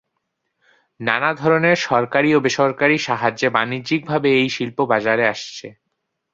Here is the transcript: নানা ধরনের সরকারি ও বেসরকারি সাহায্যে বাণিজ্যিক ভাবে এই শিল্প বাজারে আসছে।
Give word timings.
নানা 0.99 1.31
ধরনের 1.33 1.77
সরকারি 1.87 2.29
ও 2.33 2.39
বেসরকারি 2.39 2.97
সাহায্যে 2.99 3.47
বাণিজ্যিক 3.49 4.01
ভাবে 4.05 4.29
এই 4.37 4.49
শিল্প 4.49 4.77
বাজারে 4.91 5.25
আসছে। 5.27 5.67